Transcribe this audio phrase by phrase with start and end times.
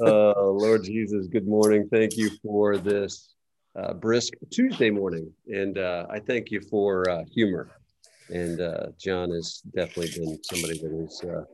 [0.00, 1.88] uh, Lord Jesus, good morning.
[1.90, 3.34] Thank you for this
[3.76, 5.32] uh, brisk Tuesday morning.
[5.46, 7.70] And uh, I thank you for uh, humor.
[8.28, 11.44] And uh, John has definitely been somebody that has uh,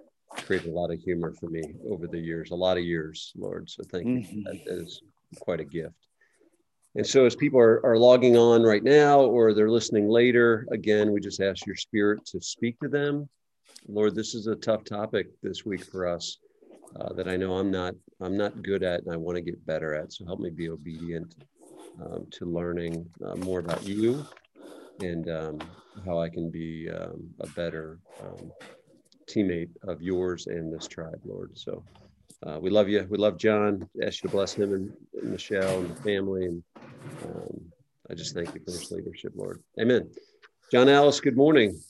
[0.43, 3.71] created a lot of humor for me over the years, a lot of years, Lord.
[3.71, 4.39] So thank mm-hmm.
[4.39, 4.45] you.
[4.45, 5.03] That is
[5.39, 5.95] quite a gift.
[6.97, 11.11] And so, as people are, are logging on right now or they're listening later, again,
[11.11, 13.29] we just ask your spirit to speak to them.
[13.89, 16.39] Lord, this is a tough topic this week for us
[16.99, 19.65] uh, that I know I'm not I'm not good at and I want to get
[19.67, 20.13] better at.
[20.13, 21.35] So help me be obedient
[22.01, 24.25] um, to learning uh, more about you
[25.01, 25.59] and um,
[26.07, 28.53] how I can be um, a better um,
[29.29, 31.51] teammate of yours and this tribe, Lord.
[31.55, 31.83] So
[32.47, 33.07] uh, we love you.
[33.09, 33.89] We love John.
[34.03, 34.91] Ask you to bless him and,
[35.21, 36.45] and Michelle and the family.
[36.47, 36.63] And
[37.25, 37.61] um,
[38.11, 39.63] I just thank you for this leadership, Lord.
[39.81, 40.11] Amen.
[40.71, 41.81] John Alice, good morning.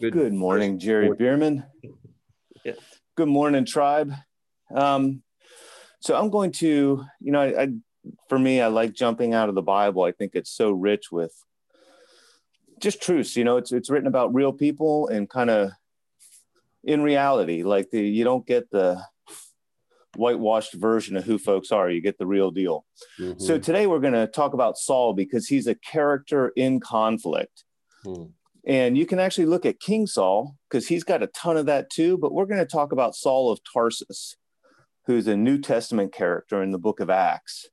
[0.00, 1.18] Good, good morning, Jerry morning.
[1.18, 1.64] Bierman.
[2.64, 2.72] Yeah.
[3.16, 4.12] Good morning, tribe.
[4.74, 5.22] Um,
[6.00, 7.68] so I'm going to, you know, I, I,
[8.28, 10.02] for me, I like jumping out of the Bible.
[10.02, 11.32] I think it's so rich with
[12.80, 13.36] just truths.
[13.36, 15.70] You know, it's it's written about real people and kind of
[16.84, 17.62] in reality.
[17.62, 19.02] Like the you don't get the
[20.16, 21.90] whitewashed version of who folks are.
[21.90, 22.84] You get the real deal.
[23.20, 23.40] Mm-hmm.
[23.40, 27.64] So today we're going to talk about Saul because he's a character in conflict.
[28.04, 28.30] Mm.
[28.66, 31.90] And you can actually look at King Saul because he's got a ton of that
[31.90, 32.18] too.
[32.18, 34.36] But we're going to talk about Saul of Tarsus
[35.06, 37.68] who's a New Testament character in the book of Acts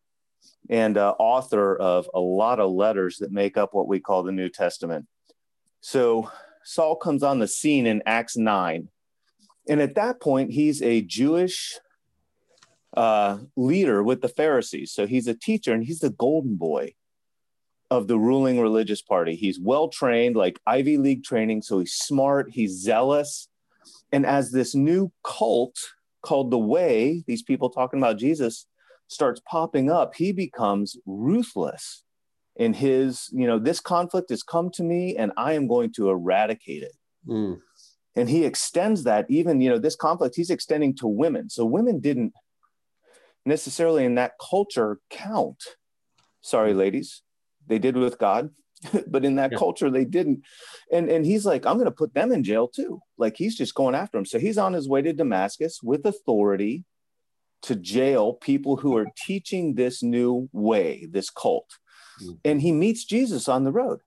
[0.70, 4.32] and uh, author of a lot of letters that make up what we call the
[4.32, 5.08] New Testament.
[5.82, 6.32] So
[6.64, 8.88] Saul comes on the scene in Acts 9.
[9.68, 11.80] And at that point, he's a Jewish
[12.96, 14.92] uh, leader with the Pharisees.
[14.92, 16.94] So he's a teacher and he's the golden boy
[17.90, 19.36] of the ruling religious party.
[19.36, 21.64] He's well trained, like Ivy League training.
[21.64, 23.50] So he's smart, he's zealous.
[24.12, 25.78] And as this new cult
[26.24, 28.66] called The Way, these people talking about Jesus,
[29.08, 32.04] starts popping up, he becomes ruthless
[32.56, 36.10] in his, you know, this conflict has come to me and I am going to
[36.10, 36.96] eradicate it.
[37.28, 37.60] Mm.
[38.16, 41.50] And he extends that even, you know, this conflict he's extending to women.
[41.50, 42.34] So women didn't
[43.46, 45.64] necessarily in that culture count.
[46.42, 47.24] Sorry, ladies,
[47.68, 48.52] they did with God.
[49.08, 49.58] but in that yeah.
[49.58, 50.44] culture they didn't.
[50.92, 53.02] And and he's like i'm going to put them in jail too.
[53.18, 56.86] Like he's just going after them so he's on his way to damascus with authority
[57.64, 61.78] to jail people who are teaching this new way this cult.
[62.22, 62.34] Mm-hmm.
[62.46, 64.02] and he meets jesus on the road.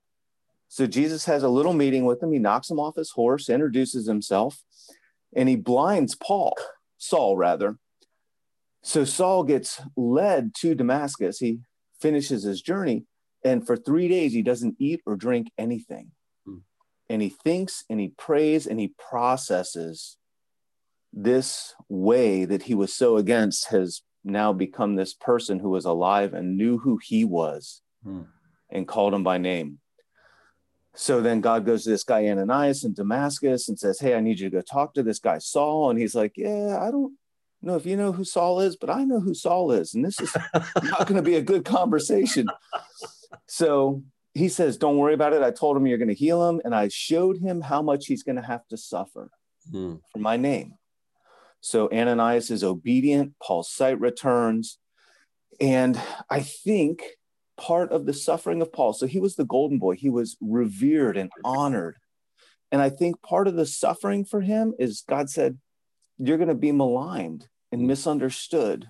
[0.69, 2.31] So jesus has a little meeting with him.
[2.31, 4.63] He knocks him off his horse introduces himself
[5.35, 6.55] and he blinds paul
[6.97, 7.77] saul rather.
[8.83, 11.39] So saul gets led to damascus.
[11.39, 11.59] He
[11.99, 13.05] finishes his journey
[13.43, 16.11] and for three days, he doesn't eat or drink anything.
[16.45, 16.57] Hmm.
[17.09, 20.17] And he thinks and he prays and he processes
[21.13, 26.33] this way that he was so against has now become this person who was alive
[26.33, 28.23] and knew who he was hmm.
[28.69, 29.79] and called him by name.
[30.95, 34.39] So then God goes to this guy Ananias in Damascus and says, Hey, I need
[34.39, 35.91] you to go talk to this guy Saul.
[35.91, 37.13] And he's like, Yeah, I don't
[37.61, 39.93] know if you know who Saul is, but I know who Saul is.
[39.93, 42.47] And this is not going to be a good conversation.
[43.47, 45.41] So he says, Don't worry about it.
[45.41, 46.61] I told him you're going to heal him.
[46.63, 49.29] And I showed him how much he's going to have to suffer
[49.71, 49.95] hmm.
[50.11, 50.75] for my name.
[51.61, 53.33] So Ananias is obedient.
[53.41, 54.77] Paul's sight returns.
[55.59, 55.99] And
[56.29, 57.01] I think
[57.57, 61.17] part of the suffering of Paul, so he was the golden boy, he was revered
[61.17, 61.97] and honored.
[62.71, 65.57] And I think part of the suffering for him is God said,
[66.19, 67.87] You're going to be maligned and hmm.
[67.87, 68.87] misunderstood.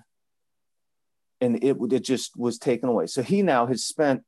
[1.40, 3.06] And it, it just was taken away.
[3.06, 4.22] So he now has spent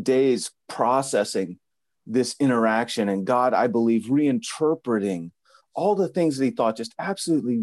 [0.00, 1.58] days processing
[2.06, 5.30] this interaction and God, I believe, reinterpreting
[5.74, 7.58] all the things that he thought, just absolutely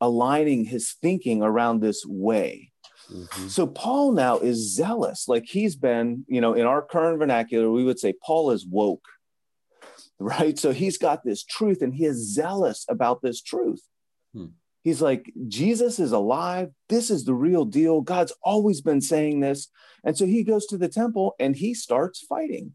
[0.00, 2.72] realigning his thinking around this way.
[3.12, 3.48] Mm-hmm.
[3.48, 5.26] So Paul now is zealous.
[5.28, 9.04] Like he's been, you know, in our current vernacular, we would say Paul is woke,
[10.18, 10.58] right?
[10.58, 13.82] So he's got this truth and he is zealous about this truth.
[14.34, 14.46] Hmm.
[14.82, 16.70] He's like, Jesus is alive.
[16.88, 18.00] This is the real deal.
[18.00, 19.68] God's always been saying this.
[20.04, 22.72] And so he goes to the temple and he starts fighting.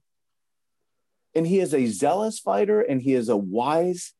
[1.33, 4.13] And he is a zealous fighter and he is a wise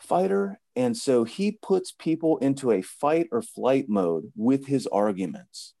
[0.00, 0.60] fighter.
[0.74, 5.74] And so he puts people into a fight or flight mode with his arguments.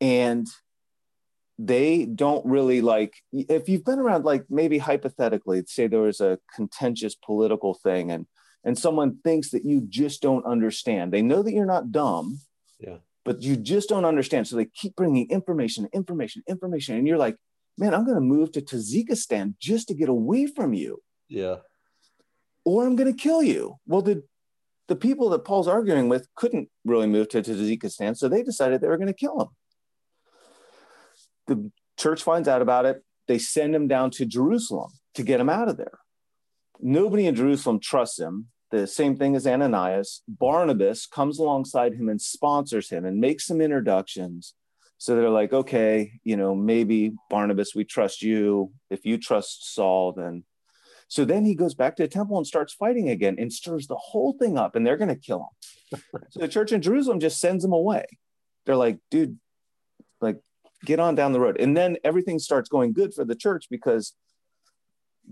[0.00, 0.46] And
[1.58, 6.38] they don't really like, if you've been around, like maybe hypothetically, say there was a
[6.54, 8.26] contentious political thing and
[8.64, 11.12] and someone thinks that you just don't understand.
[11.12, 12.40] They know that you're not dumb,
[12.80, 14.48] yeah, but you just don't understand.
[14.48, 17.36] So they keep bringing information, information, information, and you're like,
[17.76, 21.02] man, I'm going to move to Tajikistan just to get away from you.
[21.28, 21.56] Yeah.
[22.64, 23.76] Or I'm going to kill you.
[23.86, 24.22] Well, did
[24.88, 28.88] the people that Paul's arguing with couldn't really move to Tajikistan, so they decided they
[28.88, 29.48] were going to kill him.
[31.46, 33.02] The church finds out about it.
[33.28, 35.98] They send him down to Jerusalem to get him out of there.
[36.80, 38.48] Nobody in Jerusalem trusts him.
[38.74, 40.22] The same thing as Ananias.
[40.26, 44.54] Barnabas comes alongside him and sponsors him and makes some introductions.
[44.98, 48.72] So they're like, okay, you know, maybe Barnabas, we trust you.
[48.90, 50.42] If you trust Saul, then.
[51.06, 53.94] So then he goes back to the temple and starts fighting again and stirs the
[53.94, 55.52] whole thing up, and they're going to kill
[55.92, 56.00] him.
[56.30, 58.04] so the church in Jerusalem just sends him away.
[58.66, 59.38] They're like, dude,
[60.20, 60.40] like,
[60.84, 61.60] get on down the road.
[61.60, 64.14] And then everything starts going good for the church because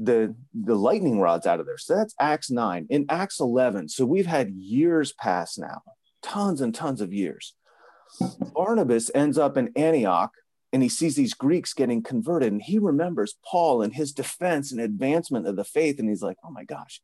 [0.01, 1.79] the the lightning rods out of there.
[1.79, 2.87] So that's Acts 9.
[2.91, 5.83] In Acts 11, so we've had years pass now,
[6.23, 7.55] tons and tons of years.
[8.55, 10.33] Barnabas ends up in Antioch
[10.73, 14.81] and he sees these Greeks getting converted and he remembers Paul and his defense and
[14.81, 17.01] advancement of the faith and he's like, "Oh my gosh.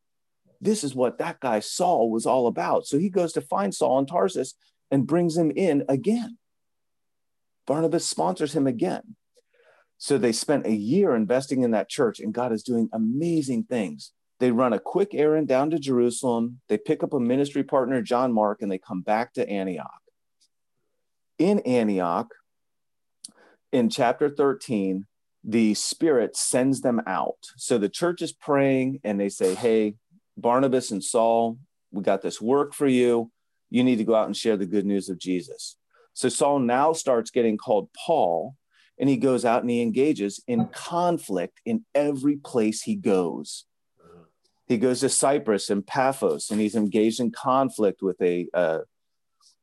[0.60, 3.98] This is what that guy Saul was all about." So he goes to find Saul
[3.98, 4.54] in Tarsus
[4.90, 6.38] and brings him in again.
[7.66, 9.16] Barnabas sponsors him again.
[9.98, 14.12] So they spent a year investing in that church, and God is doing amazing things.
[14.38, 16.60] They run a quick errand down to Jerusalem.
[16.68, 20.00] They pick up a ministry partner, John Mark, and they come back to Antioch.
[21.38, 22.28] In Antioch,
[23.72, 25.06] in chapter 13,
[25.42, 27.38] the Spirit sends them out.
[27.56, 29.94] So the church is praying and they say, Hey,
[30.36, 31.58] Barnabas and Saul,
[31.90, 33.30] we got this work for you.
[33.70, 35.76] You need to go out and share the good news of Jesus.
[36.14, 38.56] So Saul now starts getting called Paul
[38.98, 43.64] and he goes out and he engages in conflict in every place he goes.
[44.66, 48.80] He goes to Cyprus and Paphos, and he's engaged in conflict with a, a,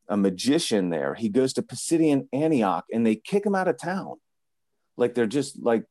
[0.10, 1.14] a magician there.
[1.14, 4.16] He goes to Pisidian Antioch, and they kick him out of town.
[4.98, 5.86] Like they're just like,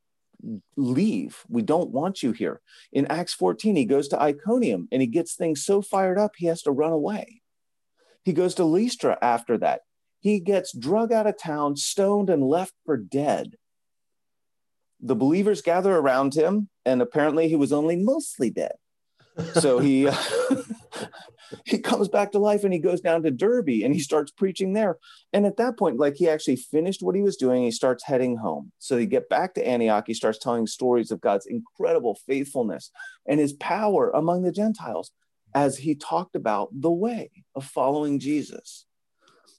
[0.76, 1.44] leave.
[1.48, 2.60] We don't want you here.
[2.92, 6.46] In Acts 14, he goes to Iconium and he gets things so fired up, he
[6.46, 7.40] has to run away.
[8.24, 9.82] He goes to Lystra after that
[10.24, 13.56] he gets drug out of town, stoned, and left for dead.
[14.98, 18.72] The believers gather around him, and apparently he was only mostly dead.
[19.52, 20.16] So he uh,
[21.66, 24.72] he comes back to life and he goes down to Derbe and he starts preaching
[24.72, 24.96] there.
[25.34, 28.38] And at that point, like he actually finished what he was doing, he starts heading
[28.38, 28.72] home.
[28.78, 32.90] So he get back to Antioch, he starts telling stories of God's incredible faithfulness
[33.28, 35.10] and his power among the Gentiles
[35.54, 38.86] as he talked about the way of following Jesus.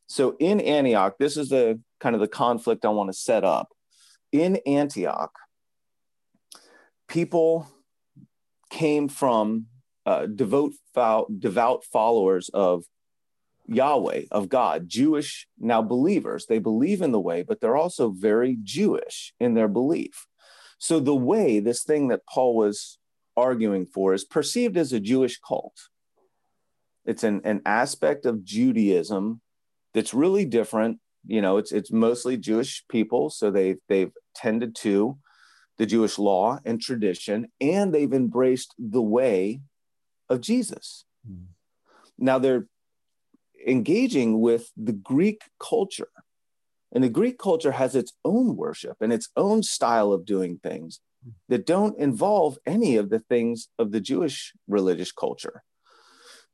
[0.08, 3.70] So in Antioch, this is the kind of the conflict I want to set up.
[4.32, 5.32] In Antioch,
[7.08, 7.68] people
[8.70, 9.68] came from
[10.06, 10.74] uh, devout,
[11.40, 12.84] devout followers of
[13.68, 16.46] Yahweh, of God, Jewish now believers.
[16.46, 20.28] They believe in the way, but they're also very Jewish in their belief.
[20.78, 23.00] So the way, this thing that Paul was
[23.36, 25.90] arguing for, is perceived as a Jewish cult.
[27.06, 29.42] It's an, an aspect of Judaism
[29.96, 31.00] that's really different.
[31.26, 35.18] You know, it's it's mostly Jewish people, so they've they've tended to
[35.78, 39.62] the Jewish law and tradition, and they've embraced the way
[40.30, 41.06] of Jesus.
[41.28, 41.46] Mm.
[42.20, 42.68] Now they're
[43.66, 46.10] engaging with the Greek culture.
[46.94, 51.02] And the Greek culture has its own worship and its own style of doing things
[51.50, 55.64] that don't involve any of the things of the Jewish religious culture.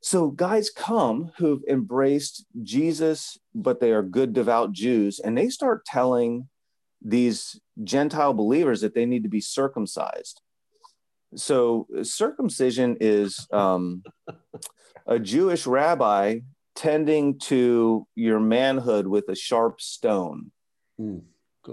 [0.02, 5.86] So guys come who've embraced Jesus, but they are good, devout Jews, and they start
[5.86, 6.50] telling
[7.04, 10.42] these Gentile believers that they need to be circumcised.
[11.36, 14.04] So circumcision is um,
[15.08, 16.40] a Jewish rabbi
[16.76, 20.52] tending to your manhood with a sharp stone.
[21.00, 21.22] Mm,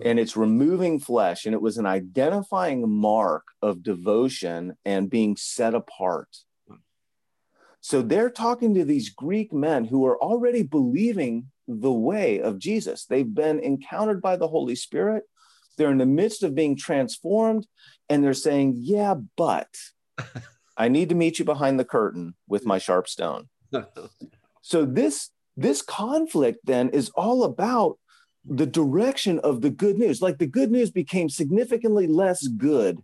[0.02, 5.74] and it's removing flesh, and it was an identifying mark of devotion and being set
[5.74, 6.28] apart.
[7.80, 13.04] So they're talking to these Greek men who are already believing the way of Jesus.
[13.04, 15.24] They've been encountered by the Holy Spirit.
[15.76, 17.66] They're in the midst of being transformed,
[18.08, 19.68] and they're saying, Yeah, but
[20.76, 23.48] I need to meet you behind the curtain with my sharp stone.
[24.62, 27.98] so this this conflict then is all about
[28.44, 30.22] the direction of the good news.
[30.22, 32.98] Like the good news became significantly less good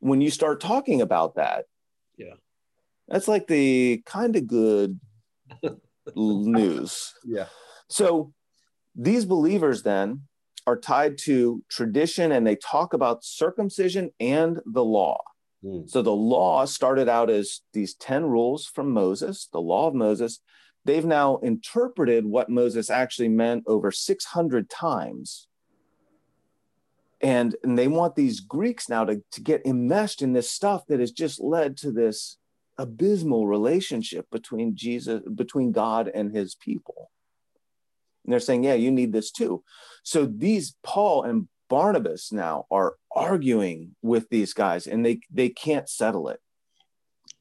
[0.00, 1.64] when you start talking about that.
[2.16, 2.34] Yeah.
[3.08, 4.98] That's like the kind of good
[6.16, 7.14] news.
[7.24, 7.46] Yeah.
[7.88, 8.32] So
[8.94, 10.22] these believers then
[10.66, 15.20] are tied to tradition and they talk about circumcision and the law.
[15.62, 15.88] Mm.
[15.88, 20.40] So the law started out as these 10 rules from Moses, the law of Moses.
[20.84, 25.48] They've now interpreted what Moses actually meant over 600 times.
[27.20, 31.00] And, and they want these Greeks now to, to get enmeshed in this stuff that
[31.00, 32.36] has just led to this
[32.78, 37.10] abysmal relationship between Jesus, between God and his people.
[38.24, 39.62] And they're saying, yeah, you need this too.
[40.02, 45.88] So these Paul and Barnabas now are arguing with these guys and they they can't
[45.88, 46.40] settle it.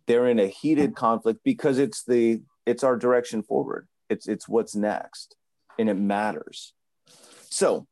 [0.08, 3.88] They're in a heated conflict because it's the it's our direction forward.
[4.10, 5.36] It's it's what's next
[5.78, 6.74] and it matters.
[7.50, 7.88] So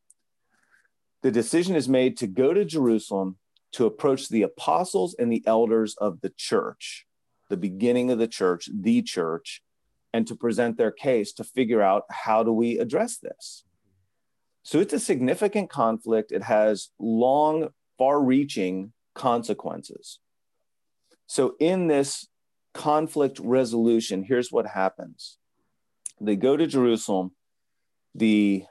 [1.22, 3.38] the decision is made to go to Jerusalem
[3.74, 7.06] to approach the apostles and the elders of the church,
[7.52, 9.62] the beginning of the church, the church,
[10.14, 13.64] and to present their case to figure out how do we address this.
[14.64, 16.32] So it's a significant conflict.
[16.32, 20.20] It has long, far reaching consequences.
[21.28, 22.28] So, in this
[22.74, 25.38] conflict resolution, here's what happens
[26.20, 27.32] they go to Jerusalem.
[28.14, 28.66] The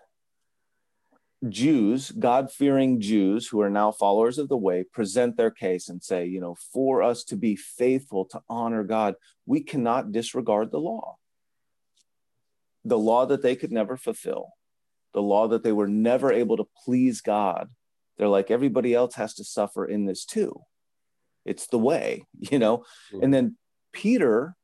[1.49, 6.03] Jews, God fearing Jews who are now followers of the way, present their case and
[6.03, 9.15] say, you know, for us to be faithful, to honor God,
[9.47, 11.17] we cannot disregard the law.
[12.85, 14.51] The law that they could never fulfill,
[15.15, 17.71] the law that they were never able to please God.
[18.19, 20.61] They're like, everybody else has to suffer in this too.
[21.47, 22.79] It's the way, you know?
[23.13, 23.23] Mm-hmm.
[23.23, 23.57] And then
[23.93, 24.57] Peter,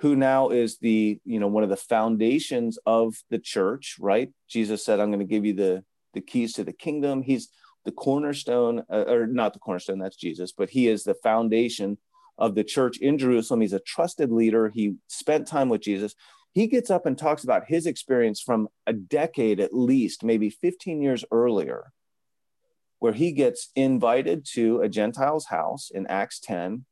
[0.00, 4.32] who now is the, you know, one of the foundations of the church, right?
[4.48, 7.22] Jesus said, I'm going to give you the the keys to the kingdom.
[7.22, 7.48] He's
[7.84, 11.98] the cornerstone, uh, or not the cornerstone, that's Jesus, but he is the foundation
[12.38, 13.60] of the church in Jerusalem.
[13.60, 14.68] He's a trusted leader.
[14.68, 16.14] He spent time with Jesus.
[16.52, 21.02] He gets up and talks about his experience from a decade at least, maybe 15
[21.02, 21.92] years earlier,
[23.00, 26.86] where he gets invited to a Gentile's house in Acts 10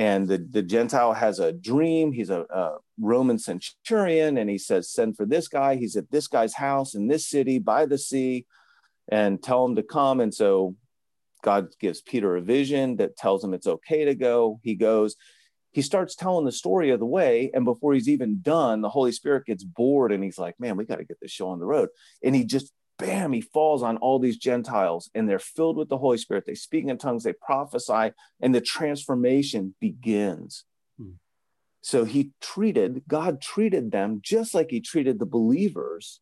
[0.00, 4.90] and the, the gentile has a dream he's a, a, roman centurion and he says
[4.90, 5.76] send for this guy.
[5.76, 8.46] He's at this guy's house in this city by the sea
[9.10, 10.20] and tell him to come.
[10.20, 10.76] And so
[11.42, 14.60] god gives peter a vision that tells him it's okay to go.
[14.62, 15.16] He goes
[15.72, 17.50] he starts telling the story of the way.
[17.54, 20.84] And before he's even done the holy spirit gets bored and he's like man we
[20.84, 21.88] got to get this show on the road.
[22.22, 25.98] And he just bam, he falls on all these Gentiles and they're filled with the
[25.98, 26.44] Holy Spirit.
[26.46, 30.64] They speak in tongues, they prophesy, and the transformation begins.
[31.82, 36.20] So he treated, God treated them just like he treated the believers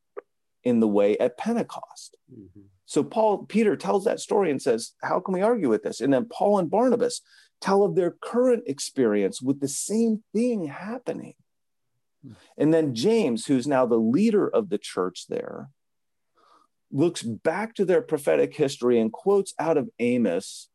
[0.62, 2.16] in the way at Pentecost.
[2.32, 2.60] Mm-hmm.
[2.86, 6.00] So Paul, Peter tells that story and says, How can we argue with this?
[6.00, 7.20] And then Paul and Barnabas
[7.60, 11.34] tell of their current experience with the same thing happening.
[12.24, 12.32] Hmm.
[12.56, 15.70] And then James, who's now the leader of the church there,
[16.90, 20.68] looks back to their prophetic history and quotes out of Amos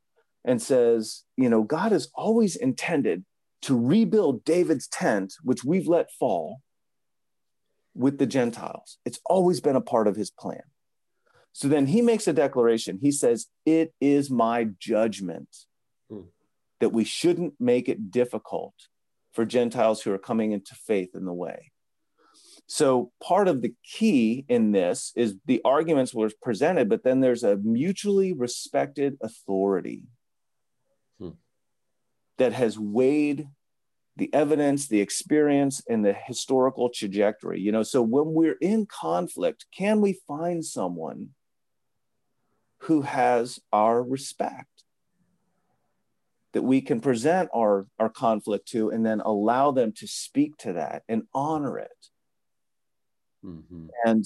[0.46, 3.26] and says, you know, God has always intended
[3.64, 6.62] to rebuild David's tent, which we've let fall
[7.96, 8.98] with the Gentiles.
[9.06, 10.64] It's always been a part of his plan.
[11.54, 13.00] So then he makes a declaration.
[13.02, 15.50] He says, It is my judgment
[16.10, 16.22] hmm.
[16.80, 18.74] that we shouldn't make it difficult
[19.32, 21.72] for Gentiles who are coming into faith in the way.
[22.68, 27.44] So part of the key in this is the arguments were presented, but then there's
[27.44, 30.04] a mutually respected authority.
[32.38, 33.48] That has weighed
[34.16, 37.60] the evidence, the experience, and the historical trajectory.
[37.60, 41.30] You know, so when we're in conflict, can we find someone
[42.80, 44.68] who has our respect?
[46.54, 50.74] That we can present our, our conflict to and then allow them to speak to
[50.74, 51.90] that and honor it
[53.46, 53.88] Mm-hmm.
[54.06, 54.26] And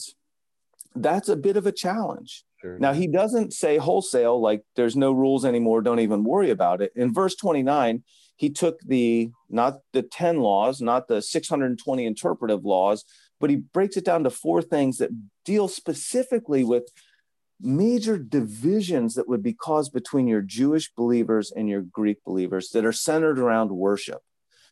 [0.95, 2.43] that's a bit of a challenge.
[2.61, 2.79] Sure.
[2.79, 6.91] Now, he doesn't say wholesale, like there's no rules anymore, don't even worry about it.
[6.95, 8.03] In verse 29,
[8.35, 13.03] he took the not the 10 laws, not the 620 interpretive laws,
[13.39, 15.11] but he breaks it down to four things that
[15.45, 16.91] deal specifically with
[17.59, 22.85] major divisions that would be caused between your Jewish believers and your Greek believers that
[22.85, 24.21] are centered around worship.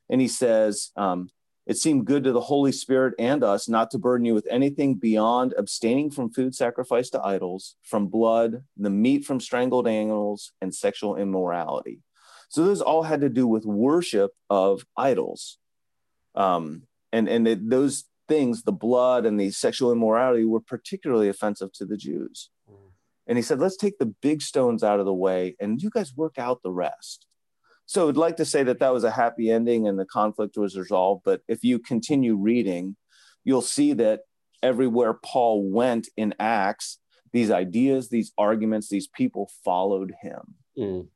[0.09, 1.29] And he says, um,
[1.65, 4.95] it seemed good to the Holy Spirit and us not to burden you with anything
[4.95, 10.73] beyond abstaining from food sacrificed to idols, from blood, the meat from strangled animals, and
[10.73, 12.01] sexual immorality.
[12.49, 15.57] So those all had to do with worship of idols.
[16.35, 21.71] Um, and and it, those things, the blood and the sexual immorality, were particularly offensive
[21.73, 22.49] to the Jews.
[22.69, 22.91] Mm.
[23.27, 26.15] And he said, let's take the big stones out of the way and you guys
[26.15, 27.25] work out the rest.
[27.85, 30.77] So I'd like to say that that was a happy ending and the conflict was
[30.77, 31.21] resolved.
[31.23, 32.95] But if you continue reading,
[33.43, 34.21] you'll see that
[34.63, 36.99] everywhere Paul went in Acts,
[37.31, 41.07] these ideas, these arguments, these people followed him mm.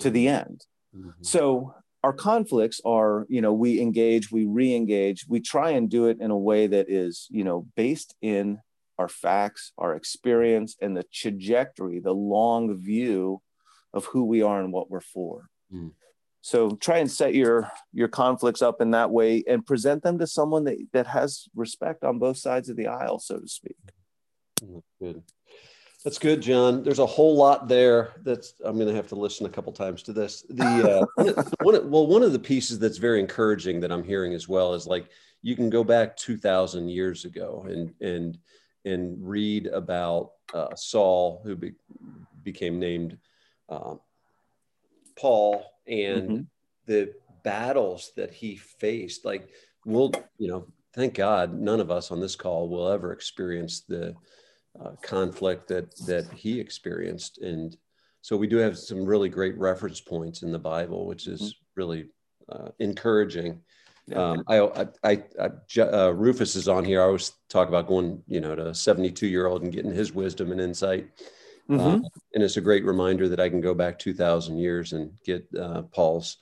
[0.00, 0.64] to the end.
[0.96, 1.10] Mm-hmm.
[1.22, 6.06] So our conflicts are, you know, we engage, we re engage, we try and do
[6.06, 8.58] it in a way that is, you know, based in
[8.98, 13.40] our facts, our experience, and the trajectory, the long view
[13.92, 15.48] of who we are and what we're for.
[15.72, 15.92] Mm.
[16.40, 20.26] so try and set your your conflicts up in that way and present them to
[20.26, 23.76] someone that, that has respect on both sides of the aisle so to speak.
[25.00, 25.22] Good.
[26.04, 26.82] That's good john.
[26.82, 30.02] There's a whole lot there that's i'm going to have to listen a couple times
[30.04, 30.42] to this.
[30.48, 34.48] The uh, one, well one of the pieces that's very encouraging that i'm hearing as
[34.48, 35.08] well is like
[35.42, 38.38] you can go back 2000 years ago and and
[38.84, 41.72] and read about uh, saul who be,
[42.42, 43.18] became named
[43.68, 43.94] uh,
[45.20, 46.42] paul and mm-hmm.
[46.86, 47.12] the
[47.42, 49.48] battles that he faced like
[49.84, 54.14] we'll you know thank god none of us on this call will ever experience the
[54.80, 57.76] uh, conflict that that he experienced and
[58.22, 61.80] so we do have some really great reference points in the bible which is mm-hmm.
[61.80, 62.06] really
[62.50, 63.60] uh, encouraging
[64.14, 67.00] um, I, I, I, I uh, Rufus is on here.
[67.00, 70.12] I always talk about going, you know, to a 72 year old and getting his
[70.12, 71.08] wisdom and insight.
[71.68, 72.04] Mm-hmm.
[72.04, 75.46] Uh, and it's a great reminder that I can go back 2000 years and get
[75.58, 76.38] uh, Paul's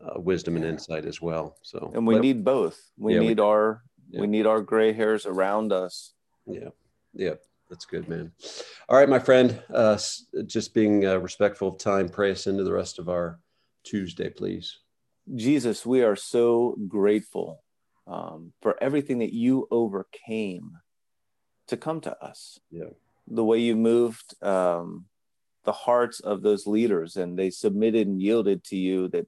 [0.00, 1.56] uh, wisdom and insight as well.
[1.62, 2.80] So, and we but, need both.
[2.96, 4.20] We yeah, need we, our, yeah.
[4.20, 6.12] we need our gray hairs around us.
[6.46, 6.70] Yeah.
[7.14, 7.34] Yeah.
[7.68, 8.32] That's good, man.
[8.86, 9.98] All right, my friend, uh,
[10.44, 13.40] just being uh, respectful of time, pray us into the rest of our
[13.82, 14.78] Tuesday, please.
[15.34, 17.62] Jesus, we are so grateful
[18.06, 20.72] um, for everything that you overcame
[21.68, 22.58] to come to us.
[22.70, 22.90] Yeah
[23.32, 25.06] the way you moved um,
[25.64, 29.26] the hearts of those leaders and they submitted and yielded to you that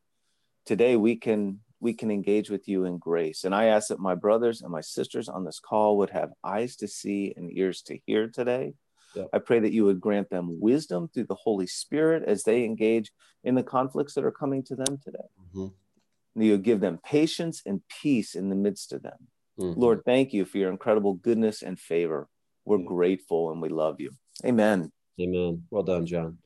[0.67, 4.15] today we can we can engage with you in grace and i ask that my
[4.15, 7.99] brothers and my sisters on this call would have eyes to see and ears to
[8.07, 8.75] hear today
[9.15, 9.25] yeah.
[9.33, 13.11] i pray that you would grant them wisdom through the holy spirit as they engage
[13.43, 15.69] in the conflicts that are coming to them today mm-hmm.
[16.35, 19.81] and you give them patience and peace in the midst of them mm-hmm.
[19.81, 22.29] lord thank you for your incredible goodness and favor
[22.65, 24.11] we're grateful and we love you.
[24.45, 24.91] Amen.
[25.21, 25.63] Amen.
[25.71, 26.39] Well done, John.